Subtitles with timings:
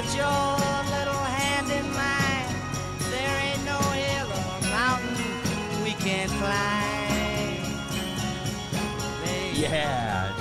[0.00, 0.24] put your
[0.96, 2.48] little hand in mine.
[3.10, 7.60] There ain't no hill or mountain we can't climb.
[9.22, 9.60] Baby.
[9.60, 10.32] Yeah.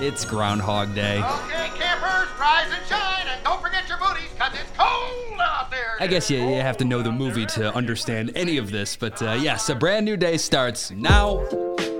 [0.00, 1.18] It's Groundhog Day.
[1.18, 5.96] Okay, campers, rise and shine, and don't forget your booties, cause it's cold out there.
[5.98, 9.22] I guess you, you have to know the movie to understand any of this, but
[9.22, 11.46] uh, yes, a brand new day starts now,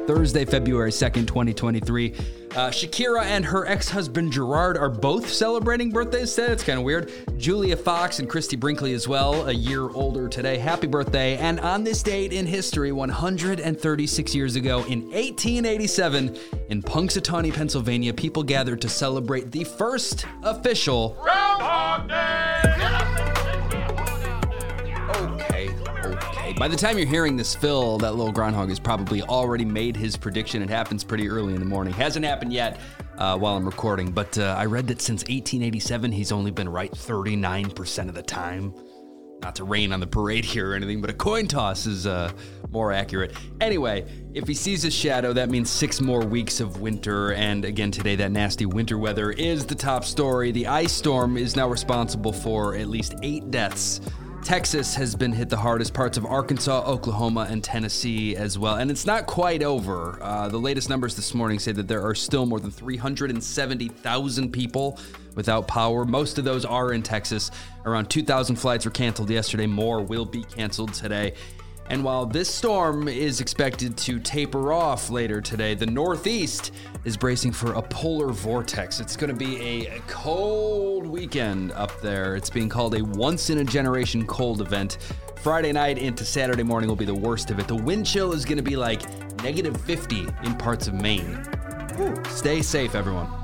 [0.07, 2.39] Thursday, February 2nd, 2023.
[2.53, 6.53] Uh, Shakira and her ex husband Gerard are both celebrating birthdays today.
[6.53, 7.12] It's kind of weird.
[7.37, 10.58] Julia Fox and Christie Brinkley as well, a year older today.
[10.58, 11.36] Happy birthday.
[11.36, 16.36] And on this date in history, 136 years ago, in 1887,
[16.71, 23.29] in Punxsutawney, Pennsylvania, people gathered to celebrate the first official Groundhog Day!
[26.61, 30.14] By the time you're hearing this, Phil, that little groundhog has probably already made his
[30.14, 30.61] prediction.
[30.61, 31.95] It happens pretty early in the morning.
[31.95, 32.78] Hasn't happened yet
[33.17, 36.92] uh, while I'm recording, but uh, I read that since 1887, he's only been right
[36.92, 38.75] 39% of the time.
[39.41, 42.30] Not to rain on the parade here or anything, but a coin toss is uh,
[42.70, 43.34] more accurate.
[43.62, 47.33] Anyway, if he sees a shadow, that means six more weeks of winter.
[47.33, 50.52] And again, today, that nasty winter weather is the top story.
[50.52, 54.02] The ice storm is now responsible for at least eight deaths.
[54.42, 58.77] Texas has been hit the hardest, parts of Arkansas, Oklahoma, and Tennessee as well.
[58.77, 60.19] And it's not quite over.
[60.22, 64.98] Uh, the latest numbers this morning say that there are still more than 370,000 people
[65.34, 66.05] without power.
[66.05, 67.50] Most of those are in Texas.
[67.84, 69.66] Around 2,000 flights were canceled yesterday.
[69.66, 71.34] More will be canceled today.
[71.91, 76.70] And while this storm is expected to taper off later today, the Northeast
[77.05, 79.00] is bracing for a polar vortex.
[79.00, 82.36] It's going to be a cold weekend up there.
[82.36, 84.98] It's being called a once in a generation cold event.
[85.42, 87.66] Friday night into Saturday morning will be the worst of it.
[87.66, 89.02] The wind chill is going to be like
[89.42, 91.44] negative 50 in parts of Maine.
[92.28, 93.39] Stay safe, everyone.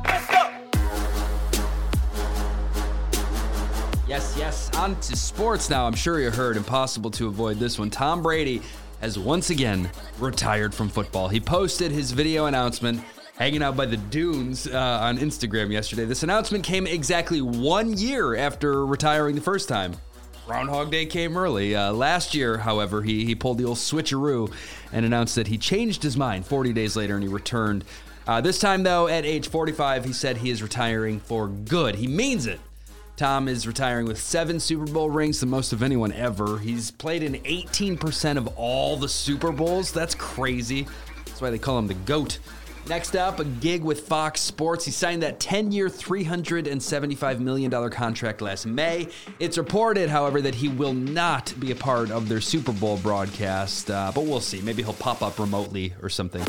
[4.08, 4.70] Yes, yes.
[4.76, 5.84] On to sports now.
[5.84, 7.90] I'm sure you heard, impossible to avoid this one.
[7.90, 8.62] Tom Brady
[9.00, 9.90] has once again
[10.20, 11.28] retired from football.
[11.28, 13.02] He posted his video announcement
[13.36, 16.04] hanging out by the dunes uh, on Instagram yesterday.
[16.04, 19.96] This announcement came exactly one year after retiring the first time.
[20.46, 21.74] Groundhog Day came early.
[21.74, 24.52] Uh, last year, however, he, he pulled the old switcheroo
[24.92, 27.84] and announced that he changed his mind 40 days later and he returned.
[28.28, 31.96] Uh, this time, though, at age 45, he said he is retiring for good.
[31.96, 32.60] He means it.
[33.16, 36.58] Tom is retiring with seven Super Bowl rings, the most of anyone ever.
[36.58, 39.90] He's played in 18% of all the Super Bowls.
[39.90, 40.86] That's crazy.
[41.24, 42.38] That's why they call him the GOAT.
[42.88, 44.84] Next up, a gig with Fox Sports.
[44.84, 49.08] He signed that 10 year, $375 million contract last May.
[49.40, 53.90] It's reported, however, that he will not be a part of their Super Bowl broadcast,
[53.90, 54.60] uh, but we'll see.
[54.60, 56.44] Maybe he'll pop up remotely or something.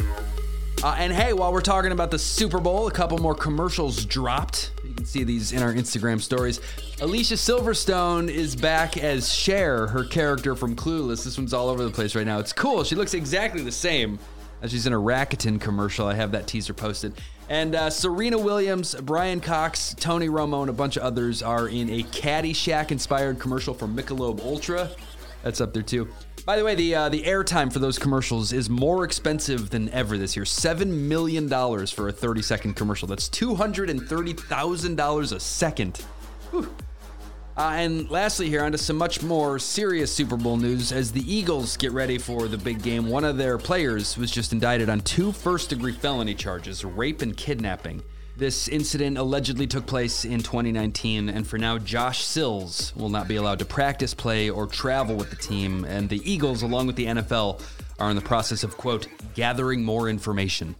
[0.84, 4.73] Uh, and hey, while we're talking about the Super Bowl, a couple more commercials dropped.
[5.07, 6.59] See these in our Instagram stories.
[7.00, 11.23] Alicia Silverstone is back as Cher, her character from Clueless.
[11.23, 12.40] This one's all over the place right now.
[12.40, 12.84] It's cool.
[12.84, 14.19] She looks exactly the same
[14.62, 16.07] as she's in a Rakuten commercial.
[16.07, 17.13] I have that teaser posted.
[17.47, 21.90] And uh, Serena Williams, Brian Cox, Tony Romo, and a bunch of others are in
[21.90, 24.90] a Caddyshack inspired commercial for Michelob Ultra.
[25.41, 26.09] That's up there too.
[26.47, 30.18] By the way, the uh, the airtime for those commercials is more expensive than ever
[30.18, 30.46] this year.
[30.46, 33.06] Seven million dollars for a 30 second commercial.
[33.06, 36.06] That's two hundred and thirty thousand dollars a second.
[36.53, 36.63] Uh,
[37.58, 40.94] and lastly, here onto some much more serious Super Bowl news.
[40.94, 44.53] As the Eagles get ready for the big game, one of their players was just
[44.53, 48.02] indicted on two first degree felony charges rape and kidnapping.
[48.38, 53.38] This incident allegedly took place in 2019, and for now, Josh Sills will not be
[53.38, 55.84] allowed to practice, play, or travel with the team.
[55.86, 57.59] And the Eagles, along with the NFL,
[57.97, 60.76] are in the process of, quote, gathering more information.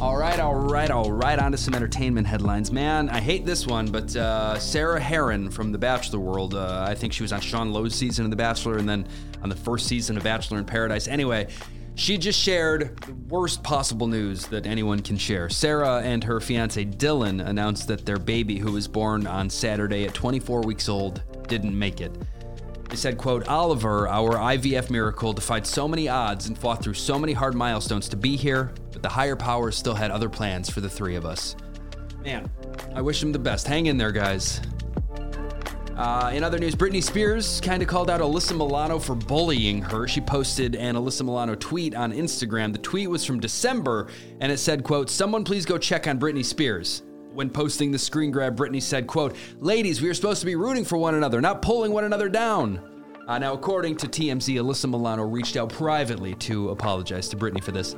[0.00, 1.38] All right, all right, all right.
[1.38, 2.72] On to some entertainment headlines.
[2.72, 6.94] Man, I hate this one, but uh, Sarah Herron from The Bachelor World, uh, I
[6.94, 9.06] think she was on Sean Lowe's season of The Bachelor and then
[9.42, 11.08] on the first season of Bachelor in Paradise.
[11.08, 11.48] Anyway,
[11.94, 15.48] she just shared the worst possible news that anyone can share.
[15.48, 20.14] Sarah and her fiance Dylan announced that their baby, who was born on Saturday at
[20.14, 22.12] 24 weeks old, didn't make it.
[22.88, 27.18] They said, quote, Oliver, our IVF miracle, defied so many odds and fought through so
[27.18, 30.80] many hard milestones to be here, but the higher powers still had other plans for
[30.80, 31.56] the three of us.
[32.22, 32.50] Man,
[32.94, 33.66] I wish him the best.
[33.66, 34.60] Hang in there, guys.
[35.96, 40.08] Uh, in other news, Britney Spears kind of called out Alyssa Milano for bullying her.
[40.08, 42.72] She posted an Alyssa Milano tweet on Instagram.
[42.72, 44.08] The tweet was from December,
[44.40, 47.02] and it said, quote, Someone please go check on Britney Spears.
[47.32, 50.84] When posting the screen grab, Britney said, quote, Ladies, we are supposed to be rooting
[50.84, 52.80] for one another, not pulling one another down.
[53.28, 57.70] Uh, now, according to TMZ, Alyssa Milano reached out privately to apologize to Britney for
[57.70, 57.94] this.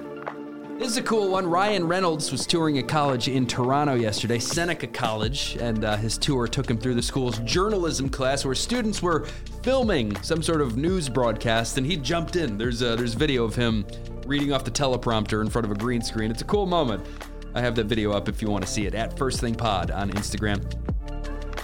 [0.78, 1.46] This is a cool one.
[1.46, 6.46] Ryan Reynolds was touring a college in Toronto yesterday, Seneca College, and uh, his tour
[6.46, 9.26] took him through the school's journalism class where students were
[9.62, 12.58] filming some sort of news broadcast, and he jumped in.
[12.58, 13.86] There's uh, there's video of him
[14.26, 16.30] reading off the teleprompter in front of a green screen.
[16.30, 17.06] It's a cool moment.
[17.54, 19.90] I have that video up if you want to see it at First Thing Pod
[19.90, 20.62] on Instagram.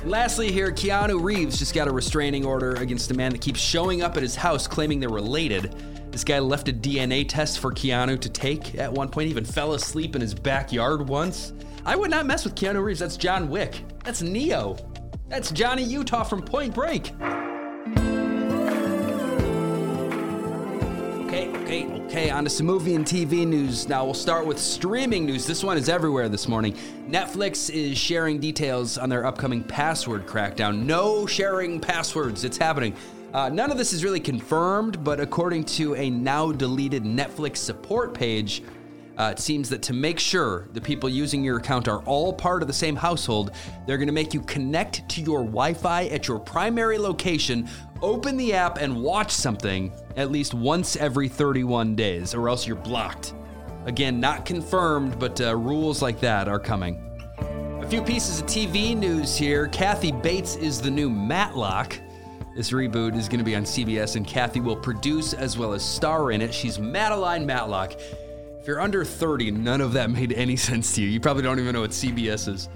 [0.00, 3.60] And lastly, here, Keanu Reeves just got a restraining order against a man that keeps
[3.60, 5.74] showing up at his house claiming they're related.
[6.12, 9.72] This guy left a DNA test for Keanu to take at one point, even fell
[9.72, 11.54] asleep in his backyard once.
[11.86, 13.00] I would not mess with Keanu Reeves.
[13.00, 13.82] That's John Wick.
[14.04, 14.76] That's Neo.
[15.28, 17.14] That's Johnny Utah from Point Break.
[21.24, 22.28] Okay, okay, okay.
[22.28, 23.88] On to some movie and TV news.
[23.88, 25.46] Now we'll start with streaming news.
[25.46, 26.76] This one is everywhere this morning.
[27.08, 30.84] Netflix is sharing details on their upcoming password crackdown.
[30.84, 32.44] No sharing passwords.
[32.44, 32.94] It's happening.
[33.32, 38.12] Uh, none of this is really confirmed, but according to a now deleted Netflix support
[38.12, 38.62] page,
[39.16, 42.60] uh, it seems that to make sure the people using your account are all part
[42.60, 43.52] of the same household,
[43.86, 47.68] they're going to make you connect to your Wi Fi at your primary location,
[48.02, 52.76] open the app, and watch something at least once every 31 days, or else you're
[52.76, 53.32] blocked.
[53.86, 57.02] Again, not confirmed, but uh, rules like that are coming.
[57.80, 59.68] A few pieces of TV news here.
[59.68, 61.98] Kathy Bates is the new Matlock.
[62.54, 65.82] This reboot is going to be on CBS, and Kathy will produce as well as
[65.82, 66.52] star in it.
[66.52, 67.94] She's Madeline Matlock.
[68.60, 71.08] If you're under 30, none of that made any sense to you.
[71.08, 72.68] You probably don't even know what CBS is.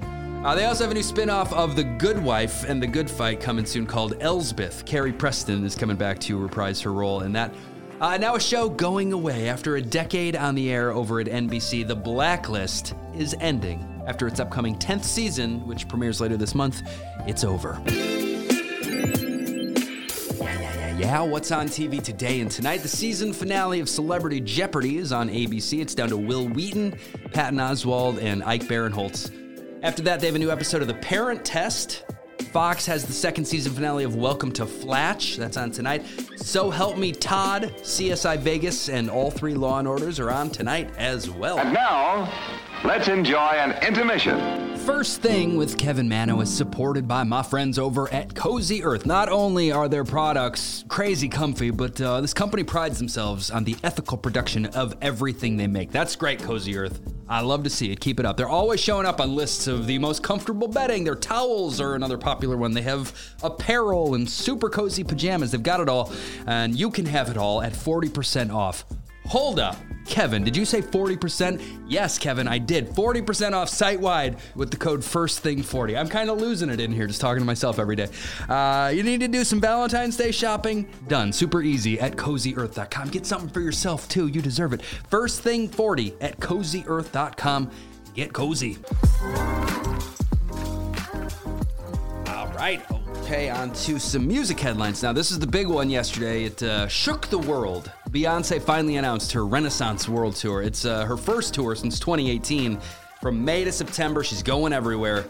[0.44, 3.10] Uh, they also have a new spin off of The Good Wife and The Good
[3.10, 4.86] Fight coming soon called Elsbeth.
[4.86, 7.52] Carrie Preston is coming back to reprise her role in that.
[8.00, 11.86] Uh, now, a show going away after a decade on the air over at NBC.
[11.86, 16.82] The Blacklist is ending after its upcoming 10th season, which premieres later this month.
[17.26, 17.80] It's over.
[20.96, 22.78] Yeah, what's on TV today and tonight?
[22.78, 25.82] The season finale of Celebrity Jeopardy is on ABC.
[25.82, 26.98] It's down to Wil Wheaton,
[27.34, 29.30] Patton Oswalt, and Ike Barinholtz.
[29.82, 32.06] After that, they have a new episode of The Parent Test.
[32.50, 35.36] Fox has the second season finale of Welcome to Flatch.
[35.36, 36.02] That's on tonight.
[36.36, 40.88] So Help Me Todd, CSI Vegas, and all three Law and Orders are on tonight
[40.96, 41.58] as well.
[41.58, 42.32] And now,
[42.84, 44.65] let's enjoy an intermission.
[44.86, 49.04] First Thing with Kevin Mano is supported by my friends over at Cozy Earth.
[49.04, 53.74] Not only are their products crazy comfy, but uh, this company prides themselves on the
[53.82, 55.90] ethical production of everything they make.
[55.90, 57.00] That's great, Cozy Earth.
[57.28, 57.98] I love to see it.
[57.98, 58.36] Keep it up.
[58.36, 61.02] They're always showing up on lists of the most comfortable bedding.
[61.02, 62.70] Their towels are another popular one.
[62.70, 63.12] They have
[63.42, 65.50] apparel and super cozy pajamas.
[65.50, 66.12] They've got it all,
[66.46, 68.84] and you can have it all at 40% off.
[69.26, 69.76] Hold up.
[70.06, 71.60] Kevin, did you say 40%?
[71.88, 72.88] Yes, Kevin, I did.
[72.90, 75.98] 40% off site wide with the code FIRSTTHING40.
[75.98, 78.08] I'm kind of losing it in here just talking to myself every day.
[78.48, 80.88] Uh, you need to do some Valentine's Day shopping?
[81.08, 81.32] Done.
[81.32, 83.08] Super easy at cozyearth.com.
[83.08, 84.28] Get something for yourself too.
[84.28, 84.82] You deserve it.
[84.82, 87.70] First Thing 40 at cozyearth.com.
[88.14, 88.78] Get cozy.
[92.28, 92.82] All right.
[93.26, 95.02] Okay, on to some music headlines.
[95.02, 96.44] Now, this is the big one yesterday.
[96.44, 97.90] It uh, shook the world.
[98.10, 100.62] Beyonce finally announced her Renaissance World Tour.
[100.62, 102.78] It's uh, her first tour since 2018.
[103.20, 105.24] From May to September, she's going everywhere.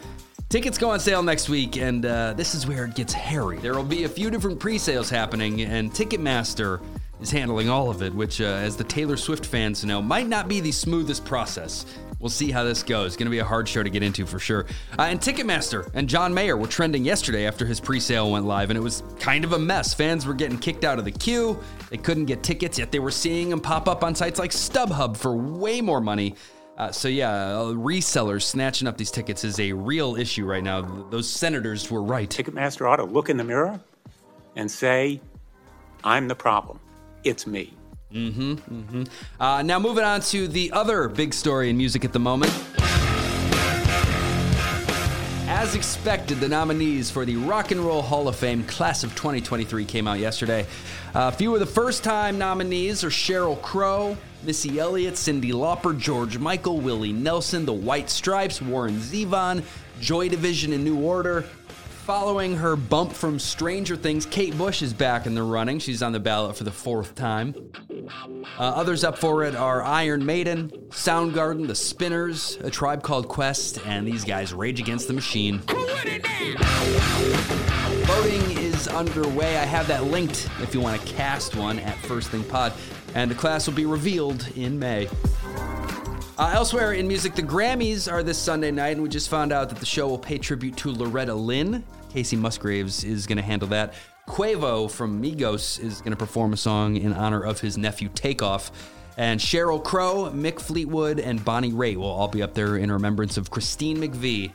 [0.51, 3.57] Tickets go on sale next week, and uh, this is where it gets hairy.
[3.61, 6.83] There will be a few different pre sales happening, and Ticketmaster
[7.23, 10.49] is handling all of it, which, uh, as the Taylor Swift fans know, might not
[10.49, 11.87] be the smoothest process.
[12.19, 13.17] We'll see how this goes.
[13.17, 14.67] Going to be a hard show to get into for sure.
[14.99, 18.71] Uh, and Ticketmaster and John Mayer were trending yesterday after his pre sale went live,
[18.71, 19.93] and it was kind of a mess.
[19.93, 21.59] Fans were getting kicked out of the queue.
[21.91, 25.17] They couldn't get tickets, yet they were seeing them pop up on sites like StubHub
[25.17, 26.35] for way more money.
[26.79, 30.83] Uh, so, yeah, uh, resellers snatching up these tickets is a real issue right now.
[30.83, 32.29] Those senators were right.
[32.29, 33.81] Ticketmaster ought to look in the mirror
[34.57, 35.21] and say,
[36.05, 36.79] I'm the problem.
[37.25, 37.76] It's me.
[38.17, 38.53] Mm-hmm.
[38.53, 39.03] Mm-hmm.
[39.43, 42.53] Uh, now moving on to the other big story in music at the moment.
[45.49, 49.85] As expected, the nominees for the Rock and Roll Hall of Fame class of 2023
[49.85, 50.67] came out yesterday.
[51.15, 56.81] A few of the first-time nominees are Sheryl Crow, Missy Elliott, Cyndi Lauper, George Michael,
[56.81, 59.63] Willie Nelson, The White Stripes, Warren Zevon,
[60.01, 61.45] Joy Division, and New Order.
[62.07, 65.81] Following her bump from Stranger Things, Kate Bush is back in the running.
[65.81, 67.53] She's on the ballot for the fourth time.
[68.57, 73.85] Uh, others up for it are Iron Maiden, Soundgarden, The Spinners, A Tribe Called Quest,
[73.85, 75.59] and these guys Rage Against the Machine.
[78.07, 79.57] Voting is underway.
[79.57, 82.73] I have that linked if you want to cast one at First Thing Pod,
[83.17, 85.09] and the class will be revealed in May.
[86.39, 89.71] Uh, elsewhere in music, the Grammys are this Sunday night, and we just found out
[89.71, 91.83] that the show will pay tribute to Loretta Lynn.
[92.17, 93.93] Kacey Musgraves is going to handle that.
[94.27, 98.73] Quavo from Migos is going to perform a song in honor of his nephew Takeoff.
[99.19, 103.37] And Sheryl Crow, Mick Fleetwood, and Bonnie Raitt will all be up there in remembrance
[103.37, 104.51] of Christine McVie.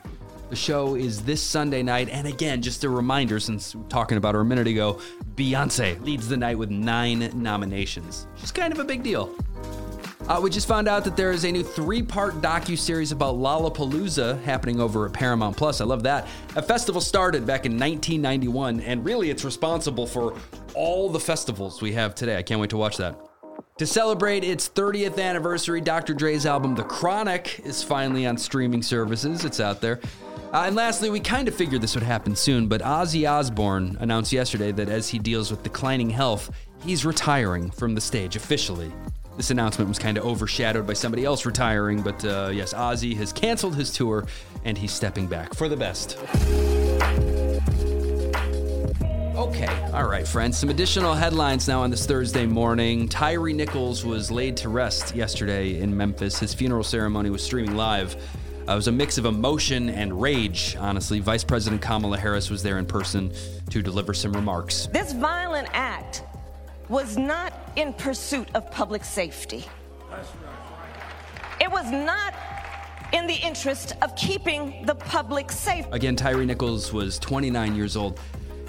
[0.50, 4.18] The show is this Sunday night, and again, just a reminder since we were talking
[4.18, 5.00] about her a minute ago,
[5.36, 8.27] Beyonce leads the night with nine nominations.
[8.38, 9.34] She's kind of a big deal.
[10.32, 14.80] Uh, we just found out that there is a new three-part docu-series about Lollapalooza happening
[14.80, 15.82] over at Paramount Plus.
[15.82, 16.26] I love that.
[16.56, 20.34] A festival started back in 1991, and really, it's responsible for
[20.74, 22.38] all the festivals we have today.
[22.38, 23.20] I can't wait to watch that.
[23.78, 26.14] To celebrate its 30th anniversary, Dr.
[26.14, 29.44] Dre's album The Chronic is finally on streaming services.
[29.44, 30.00] It's out there.
[30.54, 34.32] Uh, and lastly, we kind of figured this would happen soon, but Ozzy Osbourne announced
[34.32, 36.50] yesterday that as he deals with declining health,
[36.86, 38.94] he's retiring from the stage officially.
[39.38, 43.32] This announcement was kind of overshadowed by somebody else retiring, but uh, yes, Ozzy has
[43.32, 44.26] canceled his tour
[44.66, 46.18] and he's stepping back for the best.
[49.36, 50.58] Okay, all right, friends.
[50.58, 53.08] Some additional headlines now on this Thursday morning.
[53.08, 56.38] Tyre Nichols was laid to rest yesterday in Memphis.
[56.38, 58.16] His funeral ceremony was streaming live.
[58.68, 61.20] Uh, it was a mix of emotion and rage, honestly.
[61.20, 63.32] Vice President Kamala Harris was there in person
[63.72, 64.88] to deliver some remarks.
[64.94, 66.24] This violent act
[66.88, 69.66] was not in pursuit of public safety.
[71.60, 72.34] It was not
[73.13, 75.86] in the interest of keeping the public safe.
[75.92, 78.20] Again, Tyre Nichols was 29 years old.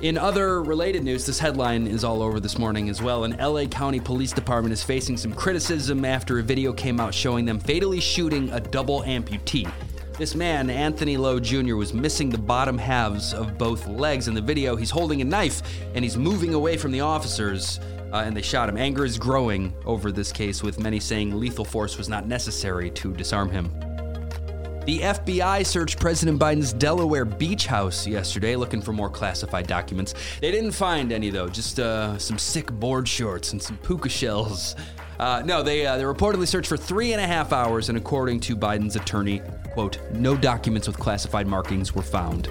[0.02, 3.22] In other related news, this headline is all over this morning as well.
[3.22, 7.44] An LA County Police Department is facing some criticism after a video came out showing
[7.44, 9.70] them fatally shooting a double amputee.
[10.18, 14.40] This man, Anthony Lowe Jr., was missing the bottom halves of both legs in the
[14.40, 14.74] video.
[14.74, 15.62] He's holding a knife
[15.94, 17.78] and he's moving away from the officers,
[18.12, 18.76] uh, and they shot him.
[18.76, 23.12] Anger is growing over this case, with many saying lethal force was not necessary to
[23.14, 23.72] disarm him.
[24.84, 30.12] The FBI searched President Biden's Delaware beach house yesterday looking for more classified documents.
[30.40, 34.74] They didn't find any, though, just uh, some sick board shorts and some puka shells.
[35.20, 38.40] Uh, no, they, uh, they reportedly searched for three and a half hours, and according
[38.40, 39.40] to Biden's attorney,
[39.72, 42.48] quote, no documents with classified markings were found.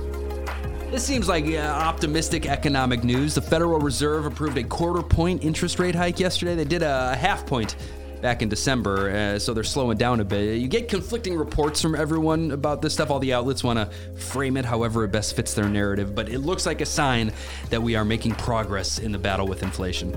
[0.91, 3.33] This seems like uh, optimistic economic news.
[3.33, 6.53] The Federal Reserve approved a quarter point interest rate hike yesterday.
[6.53, 7.77] They did a half point
[8.21, 10.59] back in December, uh, so they're slowing down a bit.
[10.59, 13.09] You get conflicting reports from everyone about this stuff.
[13.09, 13.85] All the outlets want to
[14.17, 17.31] frame it however it best fits their narrative, but it looks like a sign
[17.69, 20.13] that we are making progress in the battle with inflation.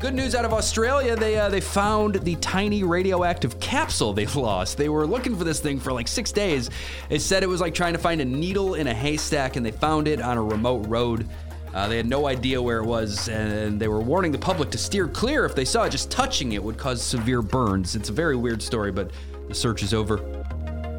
[0.00, 4.78] Good news out of Australia, they uh, they found the tiny radioactive capsule they've lost.
[4.78, 6.70] They were looking for this thing for like six days.
[7.10, 9.72] It said it was like trying to find a needle in a haystack, and they
[9.72, 11.26] found it on a remote road.
[11.74, 14.78] Uh, they had no idea where it was, and they were warning the public to
[14.78, 15.90] steer clear if they saw it.
[15.90, 17.96] Just touching it would cause severe burns.
[17.96, 19.10] It's a very weird story, but
[19.48, 20.37] the search is over.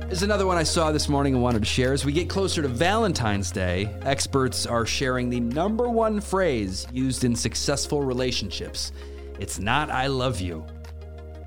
[0.10, 1.94] Is another one I saw this morning and wanted to share.
[1.94, 7.26] As we get closer to Valentine's Day, experts are sharing the number one phrase used
[7.26, 8.92] in successful relationships.
[9.40, 10.66] It's not I love you.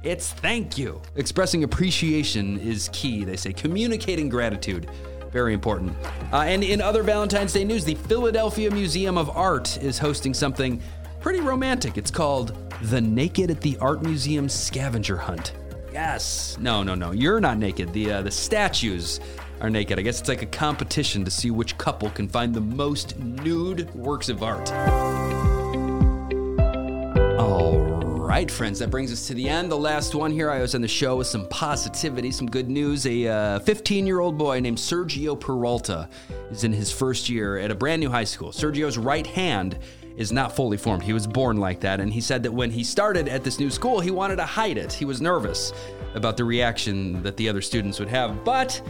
[0.05, 1.03] It's thank you.
[1.17, 3.53] Expressing appreciation is key, they say.
[3.53, 4.89] Communicating gratitude,
[5.33, 5.97] very important.
[6.33, 10.81] Uh, and in other Valentine's Day news, the Philadelphia Museum of Art is hosting something
[11.19, 11.99] pretty romantic.
[11.99, 15.53] It's called the Naked at the Art Museum Scavenger Hunt.
[15.93, 16.57] Yes.
[16.59, 17.11] No, no, no.
[17.13, 17.93] You're not naked.
[17.93, 19.21] The uh, the statues
[19.61, 19.99] are naked.
[19.99, 23.95] I guess it's like a competition to see which couple can find the most nude
[23.95, 24.73] works of art.
[27.39, 29.71] All right, friends, that brings us to the end.
[29.71, 30.51] The last one here.
[30.51, 33.07] I was on the show with some positivity, some good news.
[33.07, 36.09] A 15 uh, year old boy named Sergio Peralta
[36.51, 38.51] is in his first year at a brand new high school.
[38.51, 39.79] Sergio's right hand
[40.17, 41.03] is not fully formed.
[41.03, 42.01] He was born like that.
[42.01, 44.79] And he said that when he started at this new school, he wanted to hide
[44.79, 44.93] it.
[44.93, 45.73] He was nervous
[46.15, 48.45] about the reaction that the other students would have.
[48.45, 48.81] But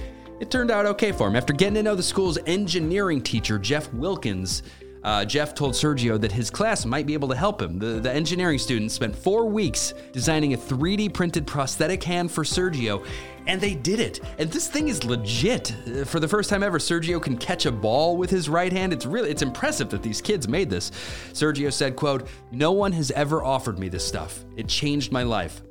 [0.41, 1.37] it turned out okay for him.
[1.37, 4.63] After getting to know the school's engineering teacher, Jeff Wilkins,
[5.05, 7.79] uh, Jeff told Sergio that his class might be able to help him.
[7.79, 13.05] The, the engineering students spent four weeks designing a 3D printed prosthetic hand for Sergio,
[13.47, 14.21] and they did it.
[14.39, 15.75] And this thing is legit.
[15.87, 18.93] Uh, For the first time ever, Sergio can catch a ball with his right hand.
[18.93, 20.91] It's really it's impressive that these kids made this.
[21.33, 24.45] Sergio said, quote, "No one has ever offered me this stuff.
[24.57, 25.63] It changed my life."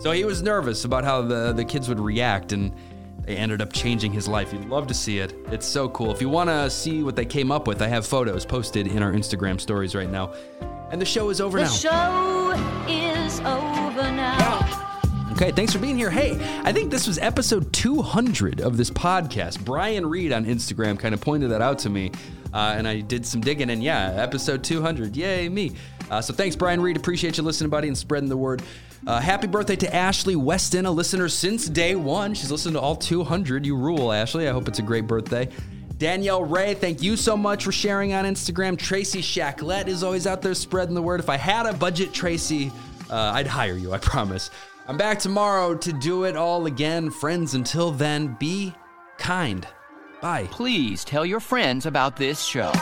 [0.00, 2.72] So he was nervous about how the, the kids would react, and
[3.24, 4.52] they ended up changing his life.
[4.52, 5.34] You'd love to see it.
[5.50, 6.12] It's so cool.
[6.12, 9.02] If you want to see what they came up with, I have photos posted in
[9.02, 10.34] our Instagram stories right now.
[10.90, 11.70] And the show is over The now.
[11.70, 14.88] The show is over now.
[15.32, 16.10] Okay, thanks for being here.
[16.10, 19.64] Hey, I think this was episode 200 of this podcast.
[19.64, 22.12] Brian Reed on Instagram kind of pointed that out to me,
[22.52, 25.16] uh, and I did some digging, and yeah, episode 200.
[25.16, 25.72] Yay, me.
[26.10, 26.98] Uh, so thanks, Brian Reed.
[26.98, 28.62] Appreciate you listening, buddy, and spreading the word.
[29.06, 32.34] Uh, happy birthday to Ashley Weston, a listener since day one.
[32.34, 33.66] She's listened to all 200.
[33.66, 34.48] You rule, Ashley.
[34.48, 35.48] I hope it's a great birthday.
[35.98, 38.78] Danielle Ray, thank you so much for sharing on Instagram.
[38.78, 41.20] Tracy Shacklet is always out there spreading the word.
[41.20, 42.70] If I had a budget, Tracy,
[43.10, 44.50] Uh, I'd hire you, I promise.
[44.88, 47.10] I'm back tomorrow to do it all again.
[47.10, 48.72] Friends, until then, be
[49.18, 49.66] kind.
[50.22, 50.48] Bye.
[50.50, 52.72] Please tell your friends about this show.